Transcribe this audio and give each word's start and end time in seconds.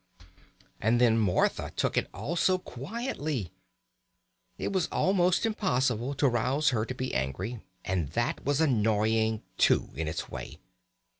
And 0.81 0.99
then 0.99 1.19
Martha 1.19 1.71
took 1.75 1.95
it 1.95 2.09
all 2.11 2.35
so 2.35 2.57
quietly. 2.57 3.51
It 4.57 4.73
was 4.73 4.87
almost 4.87 5.45
impossible 5.45 6.15
to 6.15 6.27
rouse 6.27 6.69
her 6.69 6.85
to 6.87 6.95
be 6.95 7.13
angry, 7.13 7.59
and 7.85 8.07
that 8.13 8.43
was 8.43 8.59
annoying 8.61 9.43
too 9.59 9.91
in 9.93 10.07
its 10.07 10.27
way. 10.27 10.57